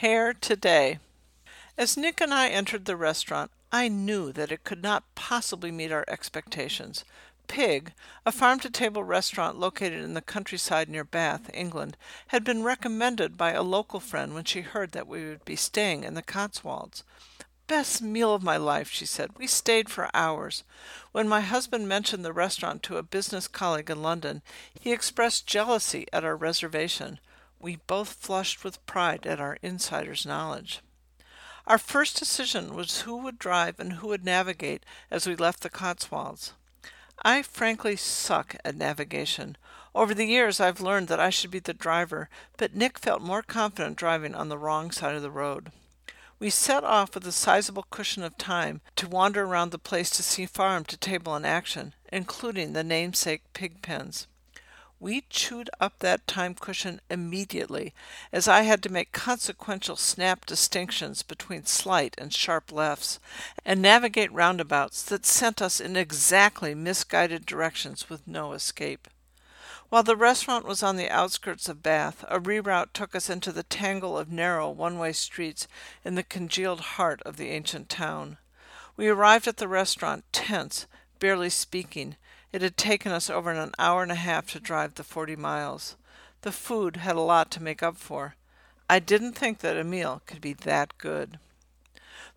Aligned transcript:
Hair 0.00 0.34
Today. 0.42 0.98
As 1.78 1.96
Nick 1.96 2.20
and 2.20 2.34
I 2.34 2.50
entered 2.50 2.84
the 2.84 2.96
restaurant, 2.96 3.50
I 3.72 3.88
knew 3.88 4.30
that 4.30 4.52
it 4.52 4.62
could 4.62 4.82
not 4.82 5.04
possibly 5.14 5.70
meet 5.70 5.90
our 5.90 6.04
expectations. 6.06 7.02
Pig, 7.48 7.94
a 8.26 8.30
farm 8.30 8.60
to 8.60 8.68
table 8.68 9.04
restaurant 9.04 9.58
located 9.58 10.04
in 10.04 10.12
the 10.12 10.20
countryside 10.20 10.90
near 10.90 11.02
Bath, 11.02 11.50
England, 11.54 11.96
had 12.26 12.44
been 12.44 12.62
recommended 12.62 13.38
by 13.38 13.52
a 13.52 13.62
local 13.62 13.98
friend 13.98 14.34
when 14.34 14.44
she 14.44 14.60
heard 14.60 14.92
that 14.92 15.08
we 15.08 15.26
would 15.26 15.46
be 15.46 15.56
staying 15.56 16.04
in 16.04 16.12
the 16.12 16.20
Cotswolds. 16.20 17.02
Best 17.66 18.02
meal 18.02 18.34
of 18.34 18.42
my 18.42 18.58
life, 18.58 18.90
she 18.90 19.06
said. 19.06 19.30
We 19.38 19.46
stayed 19.46 19.88
for 19.88 20.10
hours. 20.12 20.62
When 21.12 21.26
my 21.26 21.40
husband 21.40 21.88
mentioned 21.88 22.22
the 22.22 22.34
restaurant 22.34 22.82
to 22.82 22.98
a 22.98 23.02
business 23.02 23.48
colleague 23.48 23.88
in 23.88 24.02
London, 24.02 24.42
he 24.78 24.92
expressed 24.92 25.46
jealousy 25.46 26.06
at 26.12 26.22
our 26.22 26.36
reservation. 26.36 27.18
We 27.60 27.76
both 27.86 28.12
flushed 28.12 28.64
with 28.64 28.84
pride 28.86 29.26
at 29.26 29.40
our 29.40 29.58
insider's 29.62 30.26
knowledge. 30.26 30.80
Our 31.66 31.78
first 31.78 32.16
decision 32.16 32.74
was 32.74 33.00
who 33.00 33.16
would 33.18 33.38
drive 33.38 33.80
and 33.80 33.94
who 33.94 34.08
would 34.08 34.24
navigate 34.24 34.84
as 35.10 35.26
we 35.26 35.34
left 35.34 35.62
the 35.62 35.70
Cotswolds. 35.70 36.52
I 37.24 37.42
frankly 37.42 37.96
suck 37.96 38.56
at 38.64 38.76
navigation. 38.76 39.56
Over 39.94 40.14
the 40.14 40.26
years, 40.26 40.60
I've 40.60 40.80
learned 40.80 41.08
that 41.08 41.18
I 41.18 41.30
should 41.30 41.50
be 41.50 41.58
the 41.58 41.74
driver, 41.74 42.28
but 42.56 42.76
Nick 42.76 42.98
felt 42.98 43.22
more 43.22 43.42
confident 43.42 43.96
driving 43.96 44.34
on 44.34 44.48
the 44.48 44.58
wrong 44.58 44.90
side 44.90 45.14
of 45.14 45.22
the 45.22 45.30
road. 45.30 45.72
We 46.38 46.50
set 46.50 46.84
off 46.84 47.14
with 47.14 47.26
a 47.26 47.32
sizable 47.32 47.86
cushion 47.90 48.22
of 48.22 48.36
time 48.36 48.82
to 48.96 49.08
wander 49.08 49.44
around 49.44 49.70
the 49.70 49.78
place 49.78 50.10
to 50.10 50.22
see 50.22 50.44
farm 50.44 50.84
to 50.84 50.96
table 50.98 51.34
in 51.34 51.46
action, 51.46 51.94
including 52.12 52.74
the 52.74 52.84
namesake 52.84 53.42
pig 53.54 53.80
pens. 53.80 54.26
We 54.98 55.24
chewed 55.28 55.68
up 55.78 55.98
that 55.98 56.26
time 56.26 56.54
cushion 56.54 57.00
immediately, 57.10 57.92
as 58.32 58.48
I 58.48 58.62
had 58.62 58.82
to 58.82 58.92
make 58.92 59.12
consequential 59.12 59.96
snap 59.96 60.46
distinctions 60.46 61.22
between 61.22 61.66
slight 61.66 62.14
and 62.16 62.32
sharp 62.32 62.72
lefts, 62.72 63.20
and 63.64 63.82
navigate 63.82 64.32
roundabouts 64.32 65.02
that 65.04 65.26
sent 65.26 65.60
us 65.60 65.80
in 65.80 65.96
exactly 65.96 66.74
misguided 66.74 67.44
directions 67.44 68.08
with 68.08 68.26
no 68.26 68.54
escape. 68.54 69.08
While 69.90 70.02
the 70.02 70.16
restaurant 70.16 70.64
was 70.64 70.82
on 70.82 70.96
the 70.96 71.10
outskirts 71.10 71.68
of 71.68 71.82
Bath, 71.82 72.24
a 72.28 72.40
reroute 72.40 72.92
took 72.92 73.14
us 73.14 73.30
into 73.30 73.52
the 73.52 73.62
tangle 73.62 74.18
of 74.18 74.32
narrow 74.32 74.70
one 74.70 74.98
way 74.98 75.12
streets 75.12 75.68
in 76.04 76.14
the 76.14 76.24
congealed 76.24 76.80
heart 76.80 77.22
of 77.22 77.36
the 77.36 77.50
ancient 77.50 77.88
town. 77.88 78.38
We 78.96 79.08
arrived 79.08 79.46
at 79.46 79.58
the 79.58 79.68
restaurant 79.68 80.24
tense, 80.32 80.86
barely 81.18 81.50
speaking. 81.50 82.16
It 82.52 82.62
had 82.62 82.76
taken 82.76 83.12
us 83.12 83.28
over 83.28 83.50
an 83.50 83.72
hour 83.78 84.02
and 84.02 84.12
a 84.12 84.16
half 84.16 84.50
to 84.52 84.60
drive 84.60 84.94
the 84.94 85.04
40 85.04 85.36
miles. 85.36 85.96
The 86.42 86.52
food 86.52 86.96
had 86.96 87.16
a 87.16 87.20
lot 87.20 87.50
to 87.52 87.62
make 87.62 87.82
up 87.82 87.96
for. 87.96 88.36
I 88.88 88.98
didn't 88.98 89.32
think 89.32 89.58
that 89.58 89.76
a 89.76 89.84
meal 89.84 90.22
could 90.26 90.40
be 90.40 90.52
that 90.52 90.96
good. 90.98 91.38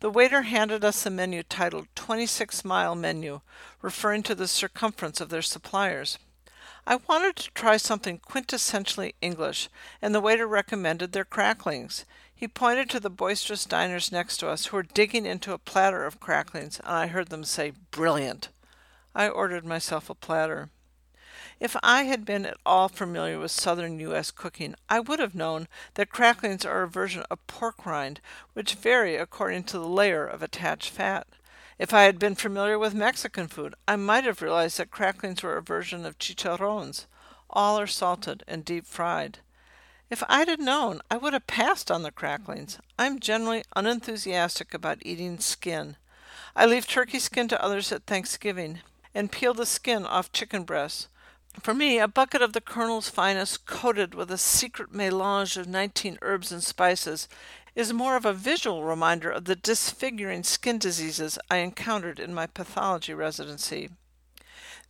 The 0.00 0.10
waiter 0.10 0.42
handed 0.42 0.84
us 0.84 1.04
a 1.04 1.10
menu 1.10 1.42
titled 1.42 1.88
26 1.94 2.64
Mile 2.64 2.94
Menu, 2.94 3.40
referring 3.82 4.22
to 4.24 4.34
the 4.34 4.48
circumference 4.48 5.20
of 5.20 5.28
their 5.28 5.42
suppliers. 5.42 6.18
I 6.86 6.96
wanted 7.06 7.36
to 7.36 7.50
try 7.50 7.76
something 7.76 8.18
quintessentially 8.20 9.14
English, 9.20 9.68
and 10.00 10.14
the 10.14 10.20
waiter 10.20 10.46
recommended 10.46 11.12
their 11.12 11.24
cracklings. 11.24 12.06
He 12.34 12.48
pointed 12.48 12.88
to 12.90 13.00
the 13.00 13.10
boisterous 13.10 13.66
diners 13.66 14.10
next 14.10 14.38
to 14.38 14.48
us 14.48 14.66
who 14.66 14.76
were 14.76 14.84
digging 14.84 15.26
into 15.26 15.52
a 15.52 15.58
platter 15.58 16.06
of 16.06 16.20
cracklings, 16.20 16.78
and 16.80 16.94
I 16.94 17.08
heard 17.08 17.28
them 17.28 17.44
say, 17.44 17.72
Brilliant! 17.90 18.48
I 19.18 19.28
ordered 19.28 19.66
myself 19.66 20.08
a 20.08 20.14
platter. 20.14 20.68
If 21.58 21.76
I 21.82 22.04
had 22.04 22.24
been 22.24 22.46
at 22.46 22.56
all 22.64 22.88
familiar 22.88 23.40
with 23.40 23.50
southern 23.50 23.98
U.S. 23.98 24.30
cooking, 24.30 24.76
I 24.88 25.00
would 25.00 25.18
have 25.18 25.34
known 25.34 25.66
that 25.94 26.12
cracklings 26.12 26.64
are 26.64 26.84
a 26.84 26.88
version 26.88 27.24
of 27.28 27.44
pork 27.48 27.84
rind, 27.84 28.20
which 28.52 28.74
vary 28.74 29.16
according 29.16 29.64
to 29.64 29.78
the 29.80 29.88
layer 29.88 30.24
of 30.24 30.40
attached 30.40 30.90
fat. 30.90 31.26
If 31.80 31.92
I 31.92 32.04
had 32.04 32.20
been 32.20 32.36
familiar 32.36 32.78
with 32.78 32.94
Mexican 32.94 33.48
food, 33.48 33.74
I 33.88 33.96
might 33.96 34.22
have 34.22 34.40
realized 34.40 34.78
that 34.78 34.92
cracklings 34.92 35.42
were 35.42 35.56
a 35.56 35.62
version 35.62 36.06
of 36.06 36.20
chicharrones. 36.20 37.06
All 37.50 37.76
are 37.76 37.88
salted 37.88 38.44
and 38.46 38.64
deep 38.64 38.86
fried. 38.86 39.40
If 40.10 40.22
I'd 40.28 40.46
have 40.46 40.60
known, 40.60 41.00
I 41.10 41.16
would 41.16 41.32
have 41.32 41.48
passed 41.48 41.90
on 41.90 42.04
the 42.04 42.12
cracklings. 42.12 42.78
I'm 42.96 43.18
generally 43.18 43.64
unenthusiastic 43.74 44.74
about 44.74 45.02
eating 45.02 45.40
skin. 45.40 45.96
I 46.54 46.66
leave 46.66 46.86
turkey 46.86 47.18
skin 47.18 47.48
to 47.48 47.60
others 47.60 47.90
at 47.90 48.06
Thanksgiving 48.06 48.78
and 49.14 49.32
peel 49.32 49.54
the 49.54 49.66
skin 49.66 50.04
off 50.04 50.32
chicken 50.32 50.64
breasts. 50.64 51.08
For 51.60 51.74
me, 51.74 51.98
a 51.98 52.06
bucket 52.06 52.42
of 52.42 52.52
the 52.52 52.60
Colonel's 52.60 53.08
finest, 53.08 53.66
coated 53.66 54.14
with 54.14 54.30
a 54.30 54.38
secret 54.38 54.92
melange 54.92 55.56
of 55.56 55.66
19 55.66 56.18
herbs 56.22 56.52
and 56.52 56.62
spices, 56.62 57.26
is 57.74 57.92
more 57.92 58.16
of 58.16 58.24
a 58.24 58.32
visual 58.32 58.84
reminder 58.84 59.30
of 59.30 59.44
the 59.44 59.56
disfiguring 59.56 60.42
skin 60.42 60.78
diseases 60.78 61.38
I 61.50 61.58
encountered 61.58 62.18
in 62.18 62.34
my 62.34 62.46
pathology 62.46 63.14
residency. 63.14 63.90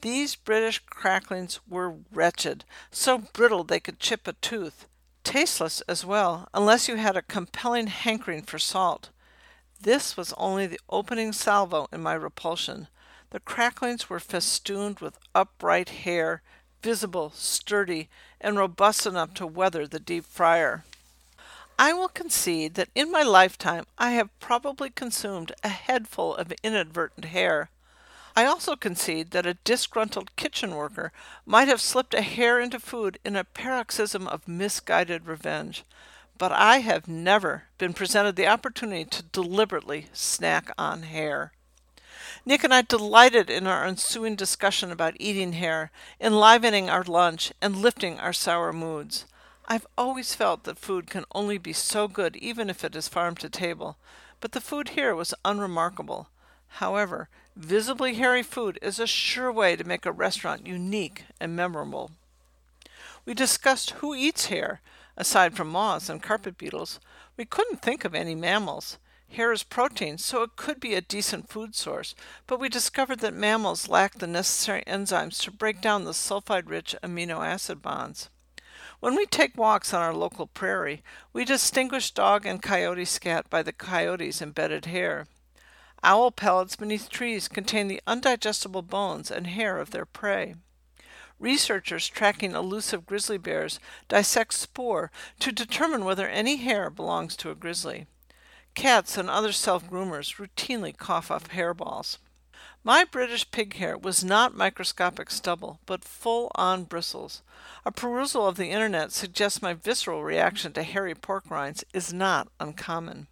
These 0.00 0.36
British 0.36 0.80
cracklings 0.80 1.60
were 1.68 1.96
wretched, 2.12 2.64
so 2.90 3.18
brittle 3.18 3.64
they 3.64 3.80
could 3.80 4.00
chip 4.00 4.28
a 4.28 4.34
tooth. 4.34 4.86
Tasteless 5.22 5.80
as 5.82 6.04
well, 6.04 6.48
unless 6.52 6.88
you 6.88 6.96
had 6.96 7.16
a 7.16 7.22
compelling 7.22 7.86
hankering 7.86 8.42
for 8.42 8.58
salt. 8.58 9.10
This 9.80 10.16
was 10.16 10.34
only 10.36 10.66
the 10.66 10.80
opening 10.90 11.32
salvo 11.32 11.88
in 11.92 12.02
my 12.02 12.14
repulsion. 12.14 12.88
The 13.34 13.40
cracklings 13.40 14.08
were 14.08 14.20
festooned 14.20 15.00
with 15.00 15.18
upright 15.34 15.88
hair, 15.88 16.40
visible, 16.82 17.32
sturdy, 17.34 18.08
and 18.40 18.56
robust 18.56 19.06
enough 19.06 19.34
to 19.34 19.44
weather 19.44 19.88
the 19.88 19.98
deep 19.98 20.24
fryer. 20.24 20.84
I 21.76 21.94
will 21.94 22.06
concede 22.06 22.74
that 22.74 22.90
in 22.94 23.10
my 23.10 23.24
lifetime 23.24 23.86
I 23.98 24.12
have 24.12 24.38
probably 24.38 24.88
consumed 24.88 25.50
a 25.64 25.68
headful 25.68 26.36
of 26.36 26.52
inadvertent 26.62 27.24
hair. 27.24 27.70
I 28.36 28.44
also 28.44 28.76
concede 28.76 29.32
that 29.32 29.46
a 29.46 29.54
disgruntled 29.54 30.36
kitchen 30.36 30.76
worker 30.76 31.10
might 31.44 31.66
have 31.66 31.80
slipped 31.80 32.14
a 32.14 32.22
hair 32.22 32.60
into 32.60 32.78
food 32.78 33.18
in 33.24 33.34
a 33.34 33.42
paroxysm 33.42 34.28
of 34.28 34.46
misguided 34.46 35.26
revenge. 35.26 35.82
But 36.38 36.52
I 36.52 36.78
have 36.78 37.08
never 37.08 37.64
been 37.78 37.94
presented 37.94 38.36
the 38.36 38.46
opportunity 38.46 39.04
to 39.06 39.24
deliberately 39.24 40.06
snack 40.12 40.70
on 40.78 41.02
hair. 41.02 41.50
Nick 42.44 42.64
and 42.64 42.74
I 42.74 42.82
delighted 42.82 43.48
in 43.50 43.66
our 43.66 43.86
ensuing 43.86 44.36
discussion 44.36 44.90
about 44.90 45.16
eating 45.18 45.54
hair, 45.54 45.90
enlivening 46.20 46.90
our 46.90 47.02
lunch, 47.04 47.52
and 47.60 47.76
lifting 47.76 48.18
our 48.18 48.32
sour 48.32 48.72
moods. 48.72 49.26
I've 49.66 49.86
always 49.96 50.34
felt 50.34 50.64
that 50.64 50.78
food 50.78 51.08
can 51.08 51.24
only 51.34 51.58
be 51.58 51.72
so 51.72 52.06
good 52.08 52.36
even 52.36 52.68
if 52.68 52.84
it 52.84 52.94
is 52.94 53.08
farm 53.08 53.34
to 53.36 53.48
table, 53.48 53.96
but 54.40 54.52
the 54.52 54.60
food 54.60 54.90
here 54.90 55.14
was 55.14 55.32
unremarkable. 55.44 56.28
However, 56.68 57.28
visibly 57.56 58.14
hairy 58.14 58.42
food 58.42 58.78
is 58.82 58.98
a 58.98 59.06
sure 59.06 59.50
way 59.50 59.76
to 59.76 59.84
make 59.84 60.04
a 60.04 60.12
restaurant 60.12 60.66
unique 60.66 61.24
and 61.40 61.56
memorable. 61.56 62.10
We 63.24 63.32
discussed 63.32 63.90
who 63.90 64.14
eats 64.14 64.46
hair, 64.46 64.80
aside 65.16 65.56
from 65.56 65.68
moths 65.68 66.08
and 66.08 66.22
carpet 66.22 66.58
beetles. 66.58 67.00
We 67.36 67.44
couldn't 67.44 67.80
think 67.80 68.04
of 68.04 68.14
any 68.14 68.34
mammals. 68.34 68.98
Hair 69.34 69.50
is 69.50 69.62
protein, 69.64 70.18
so 70.18 70.44
it 70.44 70.54
could 70.54 70.78
be 70.78 70.94
a 70.94 71.00
decent 71.00 71.48
food 71.48 71.74
source, 71.74 72.14
but 72.46 72.60
we 72.60 72.68
discovered 72.68 73.18
that 73.18 73.34
mammals 73.34 73.88
lack 73.88 74.14
the 74.14 74.28
necessary 74.28 74.84
enzymes 74.86 75.42
to 75.42 75.50
break 75.50 75.80
down 75.80 76.04
the 76.04 76.14
sulfide 76.14 76.70
rich 76.70 76.94
amino 77.02 77.44
acid 77.44 77.82
bonds. 77.82 78.30
When 79.00 79.16
we 79.16 79.26
take 79.26 79.58
walks 79.58 79.92
on 79.92 80.00
our 80.00 80.14
local 80.14 80.46
prairie, 80.46 81.02
we 81.32 81.44
distinguish 81.44 82.12
dog 82.12 82.46
and 82.46 82.62
coyote 82.62 83.04
scat 83.04 83.50
by 83.50 83.64
the 83.64 83.72
coyote's 83.72 84.40
embedded 84.40 84.84
hair. 84.84 85.26
Owl 86.04 86.30
pellets 86.30 86.76
beneath 86.76 87.10
trees 87.10 87.48
contain 87.48 87.88
the 87.88 88.02
undigestible 88.06 88.86
bones 88.86 89.32
and 89.32 89.48
hair 89.48 89.80
of 89.80 89.90
their 89.90 90.06
prey. 90.06 90.54
Researchers 91.40 92.06
tracking 92.06 92.52
elusive 92.52 93.04
grizzly 93.04 93.38
bears 93.38 93.80
dissect 94.06 94.54
spoor 94.54 95.10
to 95.40 95.50
determine 95.50 96.04
whether 96.04 96.28
any 96.28 96.58
hair 96.58 96.88
belongs 96.88 97.34
to 97.34 97.50
a 97.50 97.56
grizzly. 97.56 98.06
Cats 98.74 99.16
and 99.16 99.30
other 99.30 99.52
self 99.52 99.88
groomers 99.88 100.36
routinely 100.36 100.96
cough 100.96 101.30
up 101.30 101.48
hairballs. 101.48 102.18
My 102.82 103.04
British 103.04 103.50
pig 103.50 103.76
hair 103.76 103.96
was 103.96 104.22
not 104.22 104.54
microscopic 104.54 105.30
stubble, 105.30 105.80
but 105.86 106.04
full 106.04 106.50
on 106.54 106.84
bristles. 106.84 107.42
A 107.86 107.92
perusal 107.92 108.46
of 108.46 108.56
the 108.56 108.70
internet 108.70 109.12
suggests 109.12 109.62
my 109.62 109.72
visceral 109.72 110.22
reaction 110.22 110.72
to 110.74 110.82
hairy 110.82 111.14
pork 111.14 111.44
rinds 111.48 111.84
is 111.94 112.12
not 112.12 112.48
uncommon. 112.60 113.28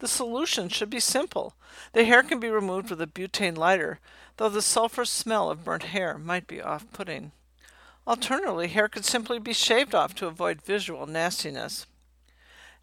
The 0.00 0.08
solution 0.08 0.68
should 0.68 0.90
be 0.90 1.00
simple. 1.00 1.54
The 1.92 2.04
hair 2.04 2.22
can 2.22 2.40
be 2.40 2.48
removed 2.48 2.90
with 2.90 3.00
a 3.00 3.06
butane 3.06 3.56
lighter, 3.56 4.00
though 4.36 4.48
the 4.48 4.62
sulphurous 4.62 5.10
smell 5.10 5.50
of 5.50 5.64
burnt 5.64 5.84
hair 5.84 6.18
might 6.18 6.46
be 6.46 6.62
off 6.62 6.90
putting. 6.92 7.32
Alternatively, 8.06 8.68
hair 8.68 8.88
could 8.88 9.04
simply 9.04 9.38
be 9.38 9.52
shaved 9.52 9.94
off 9.94 10.14
to 10.16 10.26
avoid 10.26 10.62
visual 10.62 11.06
nastiness. 11.06 11.86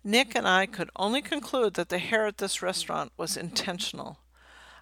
Nick 0.07 0.35
and 0.35 0.47
I 0.47 0.67
could 0.67 0.91
only 0.97 1.23
conclude 1.23 1.73
that 1.73 1.89
the 1.89 1.97
hair 1.97 2.27
at 2.27 2.37
this 2.37 2.61
restaurant 2.61 3.11
was 3.17 3.35
intentional. 3.35 4.19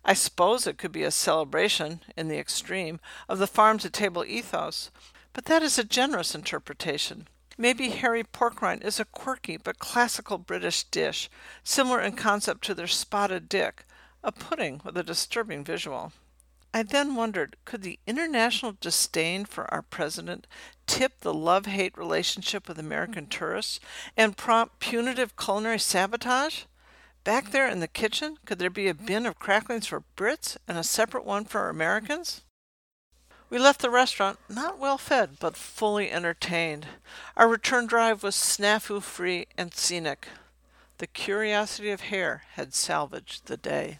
I 0.04 0.14
suppose 0.16 0.68
it 0.68 0.78
could 0.78 0.92
be 0.92 1.04
a 1.04 1.12
celebration, 1.12 2.02
in 2.18 2.28
the 2.28 2.38
extreme, 2.38 3.00
of 3.30 3.40
the 3.40 3.48
farm 3.48 3.78
to 3.78 3.90
table 3.90 4.26
ethos, 4.26 4.92
but 5.32 5.46
that 5.46 5.64
is 5.64 5.80
a 5.80 5.86
generous 5.86 6.36
interpretation. 6.36 7.30
Maybe 7.58 7.88
hairy 7.92 8.26
pork 8.26 8.62
rind 8.62 8.84
is 8.84 9.00
a 9.00 9.06
quirky 9.06 9.56
but 9.56 9.80
classical 9.80 10.38
British 10.38 10.84
dish, 10.84 11.30
similar 11.64 12.02
in 12.02 12.18
concept 12.18 12.66
to 12.66 12.74
their 12.74 12.88
spotted 12.88 13.48
dick, 13.48 13.86
a 14.26 14.34
pudding 14.34 14.82
with 14.84 14.98
a 14.98 15.04
disturbing 15.04 15.64
visual. 15.64 16.12
I 16.74 16.82
then 16.82 17.16
wondered 17.16 17.56
could 17.66 17.84
the 17.84 18.00
international 18.08 18.76
disdain 18.82 19.46
for 19.46 19.72
our 19.72 19.84
president 19.84 20.48
tip 20.88 21.20
the 21.20 21.34
love 21.34 21.68
hate 21.68 21.96
relationship 21.96 22.68
with 22.68 22.80
American 22.80 23.26
mm-hmm. 23.26 23.38
tourists 23.38 23.80
and 24.18 24.36
prompt 24.36 24.80
punitive 24.80 25.36
culinary 25.36 25.80
sabotage? 25.80 26.64
Back 27.24 27.52
there 27.52 27.68
in 27.68 27.80
the 27.80 27.88
kitchen, 27.88 28.38
could 28.46 28.58
there 28.58 28.72
be 28.72 28.88
a 28.88 28.94
mm-hmm. 28.94 29.06
bin 29.06 29.26
of 29.28 29.38
cracklings 29.38 29.86
for 29.86 30.04
Brits 30.18 30.58
and 30.68 30.78
a 30.78 30.84
separate 30.84 31.26
one 31.26 31.46
for 31.46 31.70
Americans? 31.70 32.42
We 33.52 33.60
left 33.60 33.82
the 33.82 33.92
restaurant 33.92 34.40
not 34.50 34.80
well 34.80 34.98
fed, 34.98 35.38
but 35.40 35.56
fully 35.56 36.10
entertained. 36.10 36.88
Our 37.38 37.48
return 37.48 37.86
drive 37.86 38.24
was 38.24 38.36
snafu 38.36 39.00
free 39.00 39.46
and 39.56 39.76
scenic. 39.76 40.28
The 40.98 41.06
curiosity 41.06 41.92
of 41.92 42.02
Hair 42.02 42.44
had 42.54 42.74
salvaged 42.74 43.46
the 43.46 43.58
day. 43.58 44.00